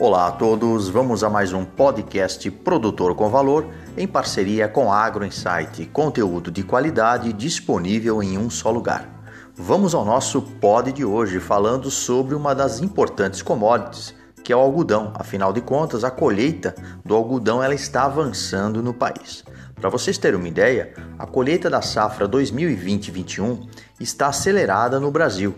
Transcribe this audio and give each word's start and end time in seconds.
Olá 0.00 0.28
a 0.28 0.30
todos, 0.30 0.88
vamos 0.88 1.24
a 1.24 1.28
mais 1.28 1.52
um 1.52 1.64
podcast 1.64 2.48
Produtor 2.52 3.16
com 3.16 3.28
Valor 3.28 3.66
em 3.96 4.06
parceria 4.06 4.68
com 4.68 4.92
Agro 4.92 5.26
Insight, 5.26 5.86
conteúdo 5.86 6.52
de 6.52 6.62
qualidade 6.62 7.32
disponível 7.32 8.22
em 8.22 8.38
um 8.38 8.48
só 8.48 8.70
lugar. 8.70 9.08
Vamos 9.56 9.96
ao 9.96 10.04
nosso 10.04 10.40
pod 10.40 10.92
de 10.92 11.04
hoje 11.04 11.40
falando 11.40 11.90
sobre 11.90 12.36
uma 12.36 12.54
das 12.54 12.78
importantes 12.78 13.42
commodities, 13.42 14.14
que 14.44 14.52
é 14.52 14.56
o 14.56 14.60
algodão. 14.60 15.12
Afinal 15.16 15.52
de 15.52 15.60
contas, 15.60 16.04
a 16.04 16.12
colheita 16.12 16.76
do 17.04 17.16
algodão 17.16 17.60
ela 17.60 17.74
está 17.74 18.04
avançando 18.04 18.80
no 18.80 18.94
país. 18.94 19.44
Para 19.74 19.90
vocês 19.90 20.16
terem 20.16 20.38
uma 20.38 20.46
ideia, 20.46 20.94
a 21.18 21.26
colheita 21.26 21.68
da 21.68 21.82
safra 21.82 22.28
2020-21 22.28 23.66
está 23.98 24.28
acelerada 24.28 25.00
no 25.00 25.10
Brasil 25.10 25.56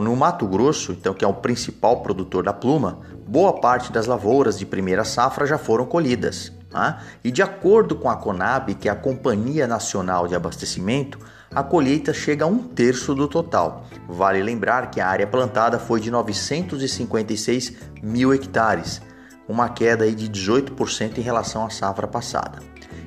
no 0.00 0.16
Mato 0.16 0.46
Grosso, 0.46 0.92
então 0.92 1.12
que 1.12 1.24
é 1.24 1.28
o 1.28 1.34
principal 1.34 2.00
produtor 2.00 2.44
da 2.44 2.52
pluma, 2.52 3.00
boa 3.26 3.60
parte 3.60 3.92
das 3.92 4.06
lavouras 4.06 4.58
de 4.58 4.64
primeira 4.64 5.04
safra 5.04 5.46
já 5.46 5.58
foram 5.58 5.84
colhidas. 5.84 6.52
Tá? 6.70 7.02
E 7.22 7.30
de 7.30 7.42
acordo 7.42 7.94
com 7.96 8.08
a 8.08 8.16
Conab, 8.16 8.74
que 8.74 8.88
é 8.88 8.92
a 8.92 8.96
Companhia 8.96 9.66
Nacional 9.66 10.26
de 10.26 10.34
Abastecimento, 10.34 11.18
a 11.54 11.62
colheita 11.62 12.14
chega 12.14 12.46
a 12.46 12.48
um 12.48 12.58
terço 12.58 13.14
do 13.14 13.28
total. 13.28 13.84
Vale 14.08 14.42
lembrar 14.42 14.90
que 14.90 15.00
a 15.00 15.06
área 15.06 15.26
plantada 15.26 15.78
foi 15.78 16.00
de 16.00 16.10
956 16.10 17.74
mil 18.02 18.32
hectares, 18.32 19.02
uma 19.46 19.68
queda 19.68 20.10
de 20.10 20.30
18% 20.30 21.18
em 21.18 21.20
relação 21.20 21.66
à 21.66 21.70
safra 21.70 22.06
passada. 22.06 22.60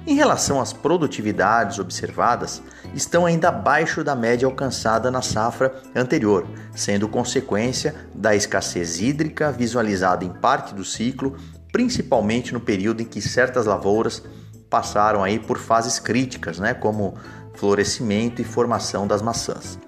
Em 0.07 0.13
relação 0.13 0.61
às 0.61 0.71
produtividades 0.71 1.79
observadas, 1.79 2.61
estão 2.93 3.25
ainda 3.25 3.49
abaixo 3.49 4.03
da 4.03 4.15
média 4.15 4.45
alcançada 4.45 5.09
na 5.09 5.23
safra 5.23 5.81
anterior, 5.95 6.45
sendo 6.75 7.09
consequência 7.09 7.95
da 8.13 8.35
escassez 8.35 8.99
hídrica 8.99 9.51
visualizada 9.51 10.23
em 10.23 10.31
parte 10.31 10.75
do 10.75 10.85
ciclo, 10.85 11.35
principalmente 11.71 12.53
no 12.53 12.59
período 12.59 13.01
em 13.01 13.05
que 13.05 13.19
certas 13.19 13.65
lavouras 13.65 14.21
passaram 14.69 15.23
aí 15.23 15.39
por 15.39 15.57
fases 15.57 15.97
críticas, 15.97 16.59
né, 16.59 16.75
como 16.75 17.15
florescimento 17.55 18.39
e 18.43 18.45
formação 18.45 19.07
das 19.07 19.23
maçãs. 19.23 19.79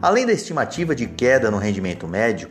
Além 0.00 0.24
da 0.26 0.32
estimativa 0.32 0.94
de 0.94 1.08
queda 1.08 1.50
no 1.50 1.58
rendimento 1.58 2.06
médio, 2.06 2.50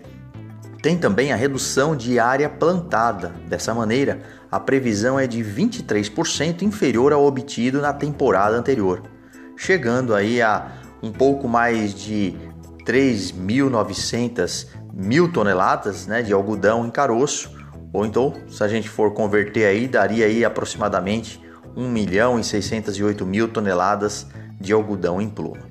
tem 0.86 0.96
também 0.96 1.34
a 1.34 1.36
redução 1.36 1.96
de 1.96 2.20
área 2.20 2.48
plantada. 2.48 3.34
Dessa 3.48 3.74
maneira, 3.74 4.22
a 4.52 4.60
previsão 4.60 5.20
é 5.20 5.26
de 5.26 5.44
23% 5.44 6.62
inferior 6.62 7.12
ao 7.12 7.26
obtido 7.26 7.82
na 7.82 7.92
temporada 7.92 8.56
anterior, 8.56 9.02
chegando 9.58 10.14
aí 10.14 10.44
a 10.44 10.74
um 11.02 11.12
pouco 11.12 11.48
mais 11.48 11.92
de 11.92 12.36
3.900 12.86 14.68
mil 14.94 15.34
toneladas 15.34 16.06
né, 16.06 16.22
de 16.22 16.32
algodão 16.32 16.86
em 16.86 16.92
caroço, 16.92 17.50
ou 17.92 18.06
então, 18.06 18.36
se 18.48 18.64
a 18.64 18.68
gente 18.68 18.88
for 18.88 19.12
converter 19.12 19.66
aí, 19.66 19.88
daria 19.88 20.28
aí 20.28 20.46
aproximadamente 20.46 21.44
1 21.76 21.90
milhão 21.90 22.40
e 22.40 22.44
608 22.44 23.26
mil 23.26 23.48
toneladas 23.48 24.28
de 24.62 24.72
algodão 24.72 25.20
em 25.20 25.30
pluma. 25.30 25.64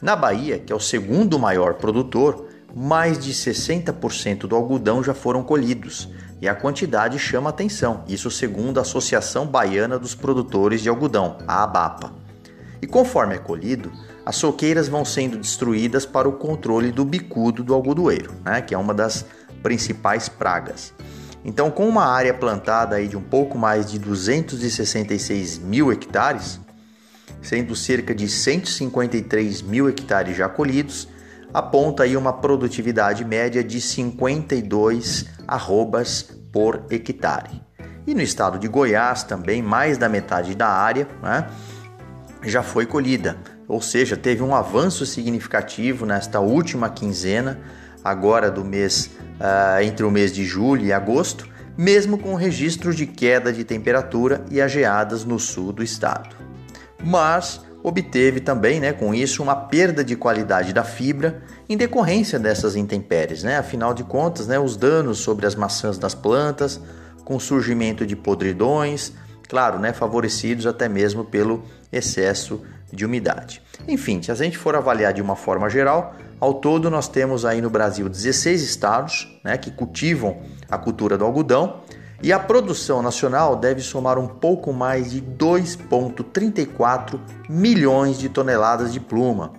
Na 0.00 0.14
Bahia, 0.14 0.60
que 0.60 0.72
é 0.72 0.76
o 0.76 0.80
segundo 0.80 1.40
maior 1.40 1.74
produtor, 1.74 2.49
mais 2.74 3.18
de 3.18 3.32
60% 3.32 4.40
do 4.46 4.54
algodão 4.54 5.02
já 5.02 5.14
foram 5.14 5.42
colhidos 5.42 6.08
e 6.40 6.48
a 6.48 6.54
quantidade 6.54 7.18
chama 7.18 7.50
atenção, 7.50 8.04
isso 8.08 8.30
segundo 8.30 8.78
a 8.78 8.82
Associação 8.82 9.46
Baiana 9.46 9.98
dos 9.98 10.14
Produtores 10.14 10.80
de 10.80 10.88
Algodão, 10.88 11.36
a 11.46 11.62
ABAPA. 11.62 12.12
E 12.80 12.86
conforme 12.86 13.34
é 13.34 13.38
colhido, 13.38 13.92
as 14.24 14.36
soqueiras 14.36 14.88
vão 14.88 15.04
sendo 15.04 15.36
destruídas 15.36 16.06
para 16.06 16.28
o 16.28 16.32
controle 16.32 16.90
do 16.90 17.04
bicudo 17.04 17.62
do 17.62 17.74
algodoeiro, 17.74 18.32
né, 18.44 18.62
que 18.62 18.74
é 18.74 18.78
uma 18.78 18.94
das 18.94 19.26
principais 19.62 20.28
pragas. 20.28 20.94
Então, 21.44 21.70
com 21.70 21.88
uma 21.88 22.04
área 22.04 22.32
plantada 22.32 22.96
aí 22.96 23.08
de 23.08 23.16
um 23.16 23.22
pouco 23.22 23.58
mais 23.58 23.90
de 23.90 23.98
266 23.98 25.58
mil 25.58 25.90
hectares, 25.90 26.60
sendo 27.42 27.74
cerca 27.74 28.14
de 28.14 28.28
153 28.28 29.62
mil 29.62 29.88
hectares 29.88 30.36
já 30.36 30.48
colhidos, 30.48 31.08
aponta 31.52 32.04
aí 32.04 32.16
uma 32.16 32.32
produtividade 32.32 33.24
média 33.24 33.62
de 33.62 33.80
52 33.80 35.26
arrobas 35.46 36.22
por 36.52 36.84
hectare. 36.90 37.62
E 38.06 38.14
no 38.14 38.22
estado 38.22 38.58
de 38.58 38.68
Goiás 38.68 39.22
também 39.22 39.62
mais 39.62 39.98
da 39.98 40.08
metade 40.08 40.54
da 40.54 40.68
área 40.68 41.06
né, 41.22 41.46
já 42.42 42.62
foi 42.62 42.86
colhida, 42.86 43.36
ou 43.68 43.80
seja, 43.80 44.16
teve 44.16 44.42
um 44.42 44.54
avanço 44.54 45.04
significativo 45.06 46.06
nesta 46.06 46.40
última 46.40 46.90
quinzena, 46.90 47.60
agora 48.02 48.50
do 48.50 48.64
mês 48.64 49.10
uh, 49.38 49.82
entre 49.82 50.04
o 50.04 50.10
mês 50.10 50.32
de 50.32 50.44
julho 50.44 50.84
e 50.84 50.92
agosto, 50.92 51.48
mesmo 51.76 52.18
com 52.18 52.34
registros 52.34 52.96
de 52.96 53.06
queda 53.06 53.52
de 53.52 53.62
temperatura 53.62 54.44
e 54.50 54.60
ageadas 54.60 55.24
no 55.24 55.38
sul 55.38 55.72
do 55.72 55.82
estado. 55.82 56.34
Mas 57.02 57.60
obteve 57.82 58.40
também, 58.40 58.80
né, 58.80 58.92
com 58.92 59.14
isso, 59.14 59.42
uma 59.42 59.56
perda 59.56 60.04
de 60.04 60.16
qualidade 60.16 60.72
da 60.72 60.84
fibra 60.84 61.42
em 61.68 61.76
decorrência 61.76 62.38
dessas 62.38 62.76
intempéries. 62.76 63.42
Né? 63.42 63.56
Afinal 63.56 63.94
de 63.94 64.04
contas, 64.04 64.46
né, 64.46 64.58
os 64.58 64.76
danos 64.76 65.18
sobre 65.18 65.46
as 65.46 65.54
maçãs 65.54 65.98
das 65.98 66.14
plantas, 66.14 66.80
com 67.24 67.38
surgimento 67.38 68.06
de 68.06 68.16
podridões, 68.16 69.12
claro, 69.48 69.78
né, 69.78 69.92
favorecidos 69.92 70.66
até 70.66 70.88
mesmo 70.88 71.24
pelo 71.24 71.64
excesso 71.92 72.60
de 72.92 73.04
umidade. 73.04 73.62
Enfim, 73.86 74.22
se 74.22 74.30
a 74.30 74.34
gente 74.34 74.58
for 74.58 74.74
avaliar 74.74 75.12
de 75.12 75.22
uma 75.22 75.36
forma 75.36 75.68
geral, 75.70 76.14
ao 76.40 76.54
todo 76.54 76.90
nós 76.90 77.08
temos 77.08 77.44
aí 77.44 77.60
no 77.60 77.70
Brasil 77.70 78.08
16 78.08 78.62
estados 78.62 79.40
né, 79.44 79.56
que 79.56 79.70
cultivam 79.70 80.38
a 80.70 80.76
cultura 80.76 81.16
do 81.16 81.24
algodão 81.24 81.80
e 82.22 82.32
a 82.32 82.38
produção 82.38 83.02
nacional 83.02 83.56
deve 83.56 83.80
somar 83.80 84.18
um 84.18 84.26
pouco 84.26 84.72
mais 84.72 85.10
de 85.10 85.22
2,34 85.22 87.18
milhões 87.48 88.18
de 88.18 88.28
toneladas 88.28 88.92
de 88.92 89.00
pluma. 89.00 89.54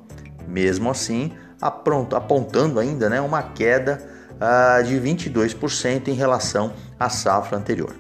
Mesmo 0.47 0.91
assim, 0.91 1.31
apontando 1.59 2.79
ainda 2.79 3.09
né, 3.09 3.19
uma 3.19 3.41
queda 3.41 3.99
uh, 4.35 4.83
de 4.83 4.95
22% 4.95 6.07
em 6.07 6.13
relação 6.13 6.73
à 6.99 7.09
safra 7.09 7.57
anterior. 7.57 7.95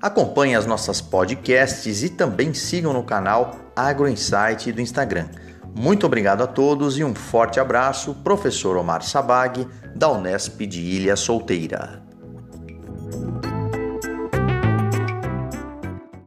Acompanhe 0.00 0.54
as 0.54 0.66
nossas 0.66 1.00
podcasts 1.00 2.02
e 2.02 2.08
também 2.10 2.52
sigam 2.54 2.92
no 2.92 3.02
canal 3.02 3.56
Agro 3.74 4.08
Insight 4.08 4.70
do 4.72 4.80
Instagram. 4.80 5.28
Muito 5.74 6.06
obrigado 6.06 6.42
a 6.42 6.46
todos 6.46 6.98
e 6.98 7.04
um 7.04 7.14
forte 7.14 7.58
abraço, 7.58 8.14
professor 8.22 8.76
Omar 8.76 9.02
Sabag, 9.02 9.66
da 9.94 10.10
Unesp 10.10 10.60
de 10.66 10.80
Ilha 10.80 11.16
Solteira. 11.16 12.02